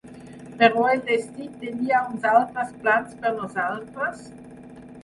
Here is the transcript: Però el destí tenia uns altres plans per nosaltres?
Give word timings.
Però 0.61 0.85
el 0.93 1.03
destí 1.09 1.45
tenia 1.65 2.01
uns 2.15 2.27
altres 2.33 2.75
plans 2.81 3.17
per 3.23 3.37
nosaltres? 3.39 4.27